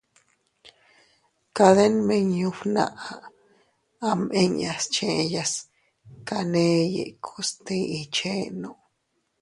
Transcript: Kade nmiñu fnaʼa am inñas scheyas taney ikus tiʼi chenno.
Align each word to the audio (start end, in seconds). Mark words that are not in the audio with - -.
Kade 1.55 1.85
nmiñu 1.93 2.49
fnaʼa 2.59 3.11
am 4.09 4.21
inñas 4.41 4.81
scheyas 4.85 5.53
taney 6.27 6.85
ikus 7.09 7.49
tiʼi 7.65 7.99
chenno. 8.15 8.71